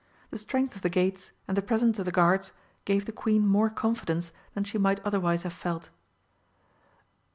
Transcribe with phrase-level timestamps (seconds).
[0.31, 2.53] The strength of the gates and the presence of the guards
[2.85, 5.91] gave the Queen more confidence than she might otherwise have felt.